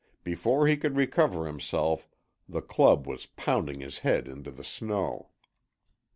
Before 0.23 0.65
he 0.65 0.77
could 0.77 0.95
recover 0.95 1.45
himself 1.45 2.09
the 2.49 2.63
club 2.63 3.05
was 3.05 3.27
pounding 3.27 3.81
his 3.81 3.99
head 3.99 4.27
into 4.27 4.49
the 4.49 4.63
snow. 4.63 5.29